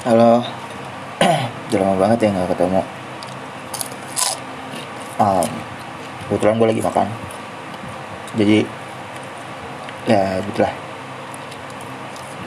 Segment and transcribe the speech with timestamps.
[0.00, 0.40] Halo.
[1.68, 2.80] Udah lama banget ya nggak ketemu.
[5.20, 5.48] Um,
[6.24, 7.06] Kebetulan gue lagi makan.
[8.40, 8.58] Jadi
[10.08, 10.72] Ya gitulah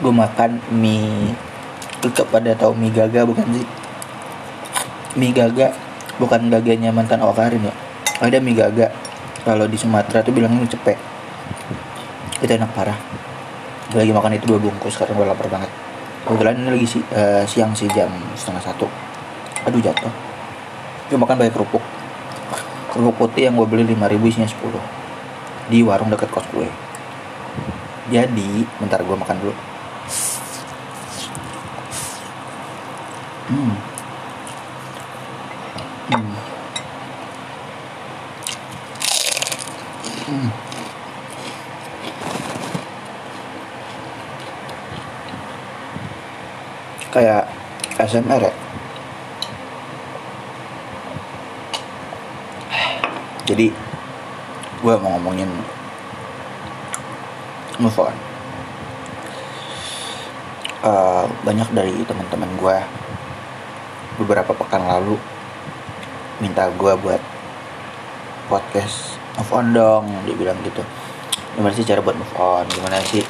[0.02, 1.30] Gue makan mie
[2.02, 3.66] Kepada tahu mie gaga bukan sih?
[5.14, 5.70] Mie gaga
[6.18, 7.74] Bukan gaganya mantan Awakarin ya?
[8.18, 8.90] Ada mie gaga.
[9.46, 10.98] Kalau di Sumatera tuh bilangnya mie cepek.
[12.42, 12.98] Itu enak parah.
[13.94, 15.70] Gue lagi makan itu dua bungkus karena gue lapar banget
[16.24, 18.88] kebetulan ini lagi si, uh, siang sih jam setengah satu.
[19.68, 20.10] Aduh jatuh.
[21.12, 21.84] Gue makan pakai kerupuk.
[22.90, 25.04] Kerupuk putih yang gue beli 5000 isinya 10
[25.68, 26.68] di warung dekat kos gue.
[28.12, 29.54] Jadi bentar gue makan dulu.
[33.44, 33.93] Hmm.
[47.14, 47.46] Kayak
[47.94, 48.54] ASMR ya?
[53.46, 53.70] Jadi
[54.82, 55.46] gue mau ngomongin
[57.78, 58.16] move on.
[60.84, 62.76] Uh, banyak dari teman-teman gue
[64.20, 65.16] beberapa pekan lalu
[66.42, 67.22] minta gue buat
[68.50, 70.82] podcast move on dong dia bilang gitu.
[71.54, 72.66] Gimana sih cara buat move on?
[72.74, 73.22] Gimana sih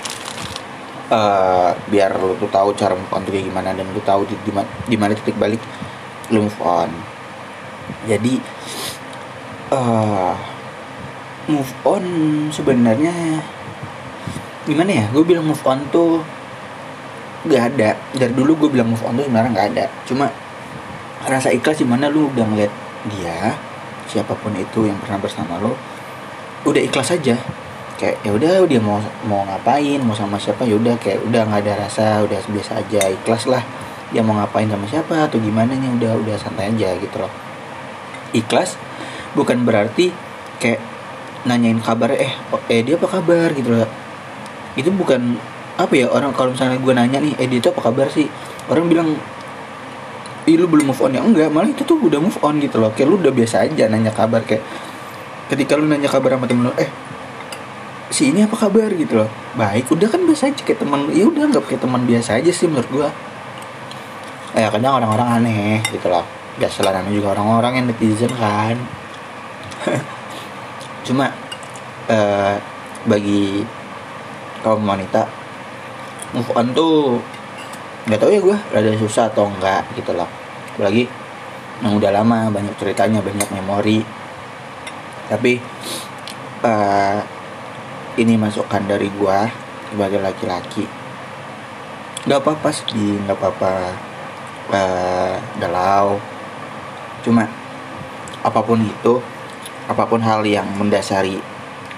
[1.15, 4.35] uh, biar lu tuh tahu cara move on tuh kayak gimana dan lu tahu di
[4.91, 5.63] di mana titik balik
[6.35, 6.91] lu move on.
[8.11, 8.43] Jadi
[9.71, 10.35] uh,
[11.47, 12.05] move on
[12.51, 13.15] sebenarnya
[14.67, 15.05] gimana ya?
[15.15, 16.21] Gue bilang move on tuh
[17.47, 17.95] gak ada.
[18.17, 19.85] Dari dulu gue bilang move on tuh sebenarnya nggak ada.
[20.09, 20.27] Cuma
[21.25, 22.73] rasa ikhlas gimana lu udah ngeliat
[23.09, 23.57] dia
[24.09, 25.73] siapa pun itu yang pernah bersama lo
[26.69, 27.37] udah ikhlas aja
[27.95, 30.67] kayak ya udah dia mau mau ngapain mau sama siapa?
[30.67, 33.63] Ya udah kayak udah nggak ada rasa udah biasa aja ikhlas lah.
[34.11, 37.33] Dia mau ngapain sama siapa atau gimana nya udah udah santai aja gitu loh.
[38.35, 38.77] Ikhlas
[39.39, 40.11] bukan berarti
[40.59, 40.83] kayak
[41.45, 43.55] nanyain kabar eh oh, eh dia apa kabar?
[43.55, 43.91] gitu loh.
[44.75, 45.39] Itu bukan
[45.75, 48.27] apa ya orang kalau misalnya gue nanya nih eh dia itu apa kabar sih?
[48.71, 49.15] Orang bilang
[50.45, 51.25] Ih lu belum move on ya?
[51.25, 52.93] Enggak malah itu tuh udah move on gitu loh.
[52.93, 54.61] Kayak lu udah biasa aja nanya kabar kayak
[55.49, 56.89] ketika lu nanya kabar sama temen lu eh
[58.13, 59.31] si ini apa kabar gitu loh.
[59.57, 62.67] Baik udah kan biasa aja kayak teman ya udah nggak kayak teman biasa aja sih
[62.69, 63.09] menurut gua.
[64.55, 66.25] Ya kadang orang-orang aneh gitu loh.
[66.61, 68.77] Lah namanya juga orang-orang yang netizen kan.
[71.07, 71.27] Cuma
[72.09, 72.55] uh,
[73.05, 73.67] bagi
[74.65, 75.29] kaum wanita
[76.33, 77.21] move on tuh
[78.05, 80.29] nggak tahu ya gue rada susah atau enggak gitu loh.
[80.77, 81.05] Apalagi
[81.83, 84.01] yang udah lama banyak ceritanya banyak memori.
[85.29, 85.59] Tapi
[86.63, 87.19] uh,
[88.21, 89.47] ini masukan dari gua
[89.91, 90.87] sebagai laki-laki.
[92.25, 93.73] Nggak apa-apa sedih nggak apa-apa
[94.73, 95.37] uh,
[97.25, 97.49] cuma
[98.45, 99.21] apa pun itu
[99.89, 101.41] apa pun hal yang mendasari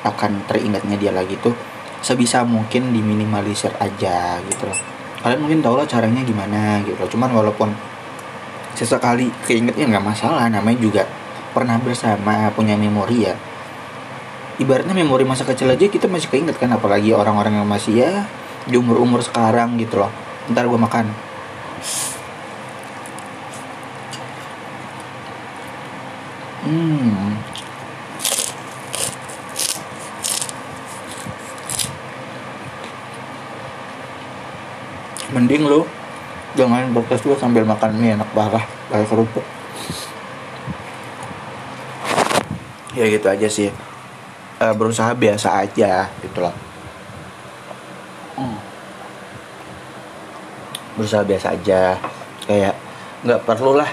[0.06, 1.54] akan teringatnya dia lagi tuh
[2.02, 4.78] sebisa mungkin diminimalisir aja gitu loh.
[5.22, 7.10] Kalian mungkin tau lah caranya gimana gitu loh.
[7.10, 7.70] Cuman walaupun
[8.78, 11.02] sesekali keingetnya nggak masalah namanya juga
[11.56, 13.34] pernah bersama punya memori ya
[14.56, 18.12] ibaratnya memori masa kecil aja kita masih keinget kan apalagi orang-orang yang masih ya
[18.64, 20.12] di umur-umur sekarang gitu loh.
[20.48, 21.06] Ntar gue makan.
[26.66, 27.38] Hmm.
[35.36, 35.84] Mending lo
[36.56, 39.44] jangan podcast gue sambil makan mie enak parah kayak kerupuk.
[42.96, 43.68] Ya gitu aja sih
[44.60, 46.54] uh, berusaha biasa aja gitu loh.
[48.36, 48.58] Hmm.
[50.96, 52.00] berusaha biasa aja.
[52.48, 52.74] Kayak
[53.24, 53.90] nggak perlu lah.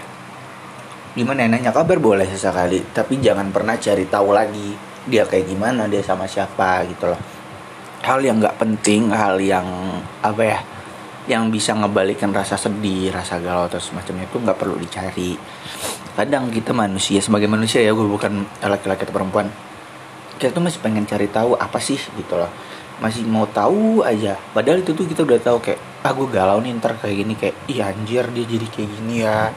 [1.13, 2.79] Gimana ya, nanya kabar boleh sesekali.
[2.95, 7.19] Tapi jangan pernah cari tahu lagi dia kayak gimana dia sama siapa gitu loh.
[8.03, 9.67] Hal yang nggak penting hal yang
[10.23, 10.59] apa ya
[11.23, 15.35] yang bisa ngebalikan rasa sedih rasa galau atau semacamnya itu nggak perlu dicari.
[16.13, 19.47] Kadang kita manusia sebagai manusia ya gue bukan laki-laki atau perempuan
[20.37, 22.49] kita tuh masih pengen cari tahu apa sih gitu loh.
[23.01, 24.37] Masih mau tahu aja.
[24.53, 27.33] Padahal itu tuh kita udah tahu kayak ah galau nih ntar kayak gini.
[27.35, 29.51] Kayak iya anjir dia jadi kayak gini ya.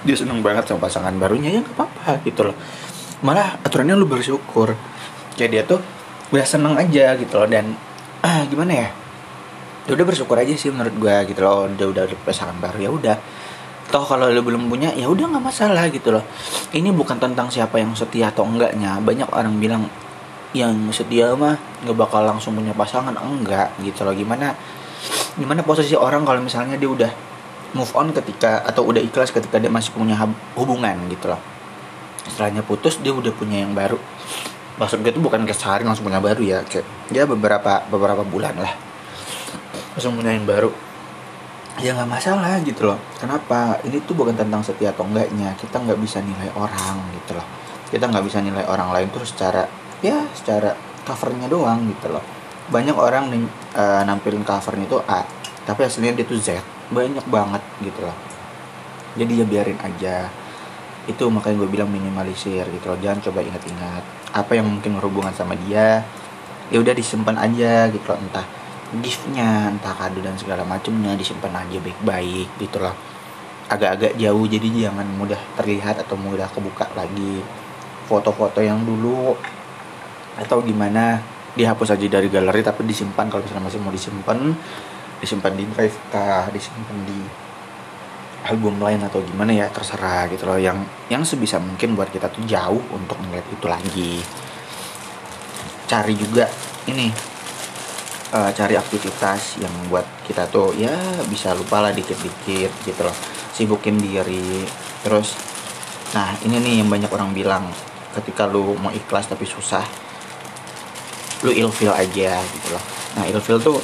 [0.00, 1.50] Dia seneng banget sama pasangan barunya.
[1.52, 2.56] Ya nggak apa-apa gitu loh.
[3.20, 4.74] Malah aturannya lu bersyukur.
[5.36, 5.80] Kayak dia tuh
[6.30, 7.74] udah seneng aja gitu loh dan
[8.22, 8.88] ah gimana ya?
[9.88, 11.66] Ya udah bersyukur aja sih menurut gue gitu loh.
[11.68, 13.16] Udah udah pasangan baru ya udah
[13.90, 16.24] toh kalau lo belum punya ya udah nggak masalah gitu loh.
[16.70, 19.02] Ini bukan tentang siapa yang setia atau enggaknya.
[19.02, 19.90] Banyak orang bilang
[20.54, 23.12] yang setia mah nggak bakal langsung punya pasangan.
[23.18, 24.14] Enggak gitu loh.
[24.14, 24.54] Gimana
[25.34, 27.10] gimana posisi orang kalau misalnya dia udah
[27.74, 30.14] move on ketika atau udah ikhlas ketika dia masih punya
[30.54, 31.42] hubungan gitu loh.
[32.30, 33.98] Setelahnya putus dia udah punya yang baru.
[34.78, 38.54] Maksud gue itu bukan kayak sehari langsung punya baru ya kayak ya beberapa beberapa bulan
[38.54, 38.72] lah.
[39.98, 40.89] Langsung punya yang baru
[41.78, 42.98] ya nggak masalah gitu loh.
[43.20, 43.78] Kenapa?
[43.86, 45.54] Ini tuh bukan tentang setia atau enggaknya.
[45.54, 47.46] Kita nggak bisa nilai orang gitu loh.
[47.86, 49.62] Kita nggak bisa nilai orang lain tuh secara
[50.02, 50.74] ya secara
[51.06, 52.24] covernya doang gitu loh.
[52.70, 53.42] Banyak orang nih
[53.78, 55.22] uh, nampilin covernya itu A
[55.62, 56.58] tapi aslinya dia tuh Z.
[56.90, 58.16] Banyak banget gitu loh.
[59.14, 60.26] Jadi ya biarin aja.
[61.06, 62.98] Itu makanya gue bilang minimalisir gitu loh.
[62.98, 64.02] Jangan coba ingat-ingat.
[64.34, 66.02] Apa yang mungkin berhubungan sama dia
[66.70, 68.46] ya udah disimpan aja gitu loh entah
[68.98, 72.94] giftnya entah kado dan segala macamnya disimpan aja baik-baik gitu loh
[73.70, 77.38] agak-agak jauh jadi jangan mudah terlihat atau mudah kebuka lagi.
[78.10, 79.38] Foto-foto yang dulu
[80.34, 81.22] atau gimana
[81.54, 83.30] dihapus aja dari galeri tapi disimpan.
[83.30, 84.38] Kalau misalnya masih mau disimpan
[85.22, 87.20] disimpan di drive kah disimpan di
[88.50, 90.58] album lain atau gimana ya terserah gitu loh.
[90.58, 94.18] Yang yang sebisa mungkin buat kita tuh jauh untuk ngeliat itu lagi.
[95.86, 96.50] Cari juga
[96.90, 97.29] ini
[98.34, 100.94] uh, cari aktivitas yang buat kita tuh ya
[101.26, 103.16] bisa lupa lah dikit-dikit gitu loh.
[103.54, 104.64] Sibukin diri.
[105.02, 105.34] Terus
[106.10, 107.70] nah ini nih yang banyak orang bilang
[108.18, 109.86] ketika lu mau ikhlas tapi susah
[111.46, 112.82] lu ilfil aja gitu loh.
[113.18, 113.78] Nah ilfil tuh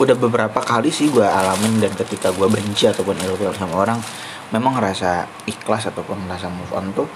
[0.00, 4.00] udah beberapa kali sih gue alamin dan ketika gue benci ataupun ilfil sama orang
[4.50, 7.08] memang ngerasa ikhlas ataupun ngerasa move on tuh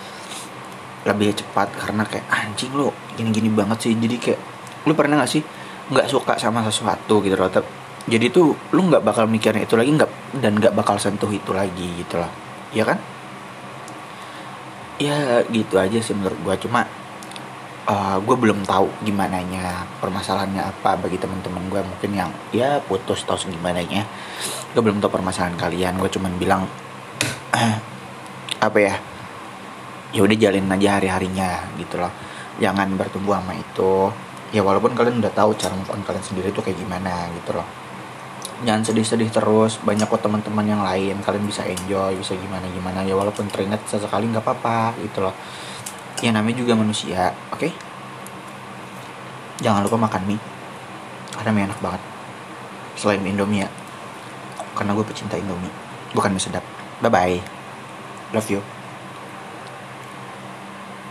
[1.07, 3.95] lebih cepat karena kayak anjing lo gini-gini banget sih.
[3.95, 4.41] Jadi kayak
[4.87, 5.43] lu pernah gak sih
[5.87, 7.51] nggak suka sama sesuatu gitu loh.
[8.07, 11.87] Jadi tuh lu nggak bakal mikirin itu lagi nggak dan nggak bakal sentuh itu lagi
[11.99, 12.31] gitu loh.
[12.71, 12.99] Ya kan?
[15.03, 16.87] Ya gitu aja sih menurut gue cuma
[17.87, 23.23] uh, gue belum tahu gimana nya permasalahannya apa bagi teman-teman gue mungkin yang ya putus
[23.27, 24.07] tau gimana nya
[24.73, 25.99] gue belum tahu permasalahan kalian.
[25.99, 26.63] Gue cuman bilang
[28.67, 28.95] apa ya
[30.15, 32.11] ya udah jalin aja hari harinya gitu loh.
[32.63, 34.15] Jangan bertumbuh sama itu
[34.55, 37.67] ya walaupun kalian udah tahu cara move on kalian sendiri tuh kayak gimana gitu loh.
[38.65, 43.13] Jangan sedih-sedih terus banyak kok teman-teman yang lain kalian bisa enjoy bisa gimana gimana ya
[43.13, 45.35] walaupun teringat sesekali nggak apa-apa gitu loh.
[46.25, 47.69] Ya namanya juga manusia oke?
[47.69, 47.73] Okay?
[49.61, 50.41] jangan lupa makan mie.
[51.37, 52.03] Karena mie enak banget.
[52.97, 53.71] Selain mie indomie ya.
[54.77, 55.73] Karena gue pecinta indomie.
[56.17, 56.65] Bukan mie sedap.
[57.01, 57.57] Bye bye
[58.33, 58.76] love you